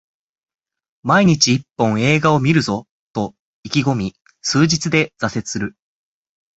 [1.03, 5.75] 毎日一本、映画を観るぞと意気込み数日で挫折する